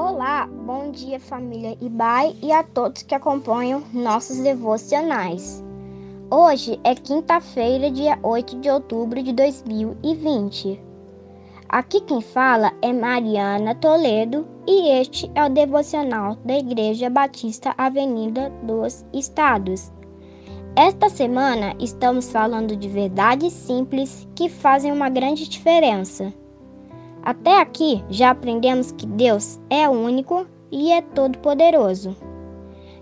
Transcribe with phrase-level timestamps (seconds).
[0.00, 5.60] Olá, bom dia família Ibai e a todos que acompanham nossos devocionais.
[6.30, 10.80] Hoje é quinta-feira, dia 8 de outubro de 2020.
[11.68, 18.50] Aqui quem fala é Mariana Toledo e este é o devocional da Igreja Batista Avenida
[18.62, 19.92] dos Estados.
[20.76, 26.32] Esta semana estamos falando de verdades simples que fazem uma grande diferença.
[27.28, 32.16] Até aqui já aprendemos que Deus é único e é todo-poderoso,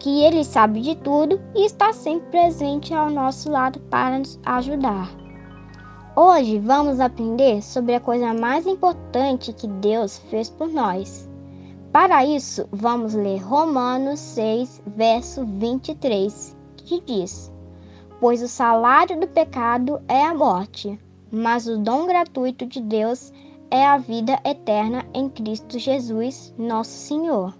[0.00, 5.08] que Ele sabe de tudo e está sempre presente ao nosso lado para nos ajudar.
[6.16, 11.30] Hoje vamos aprender sobre a coisa mais importante que Deus fez por nós.
[11.92, 17.52] Para isso, vamos ler Romanos 6, verso 23, que diz:
[18.18, 20.98] Pois o salário do pecado é a morte,
[21.30, 26.90] mas o dom gratuito de Deus é é a vida eterna em Cristo Jesus, nosso
[26.90, 27.54] Senhor.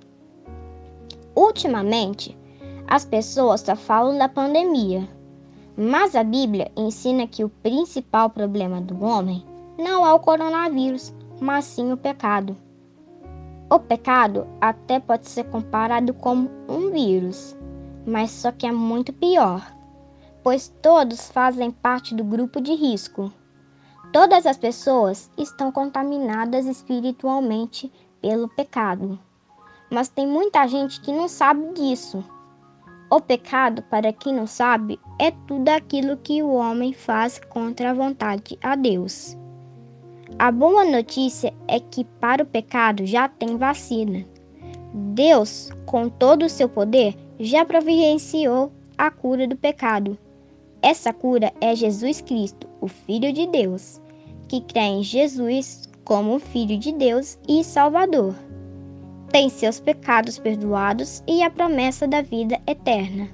[1.36, 2.36] Ultimamente,
[2.86, 5.08] as pessoas só falam da pandemia,
[5.76, 9.44] mas a Bíblia ensina que o principal problema do homem
[9.78, 12.56] não é o coronavírus, mas sim o pecado.
[13.70, 17.54] O pecado até pode ser comparado como um vírus,
[18.06, 19.62] mas só que é muito pior,
[20.42, 23.30] pois todos fazem parte do grupo de risco
[24.12, 27.92] Todas as pessoas estão contaminadas espiritualmente
[28.22, 29.18] pelo pecado.
[29.90, 32.24] Mas tem muita gente que não sabe disso.
[33.10, 37.94] O pecado, para quem não sabe, é tudo aquilo que o homem faz contra a
[37.94, 39.36] vontade a Deus.
[40.38, 44.24] A boa notícia é que para o pecado já tem vacina.
[44.92, 50.18] Deus, com todo o seu poder, já providenciou a cura do pecado.
[50.80, 54.00] Essa cura é Jesus Cristo, o Filho de Deus,
[54.46, 58.34] que crê em Jesus como Filho de Deus e Salvador.
[59.30, 63.28] Tem seus pecados perdoados e a promessa da vida eterna.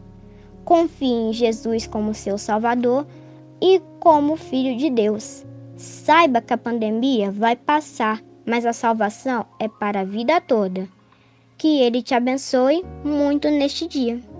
[0.64, 3.06] Confie em Jesus como seu Salvador
[3.60, 5.44] e como Filho de Deus.
[5.76, 10.88] Saiba que a pandemia vai passar, mas a salvação é para a vida toda.
[11.58, 14.33] Que Ele te abençoe muito neste dia.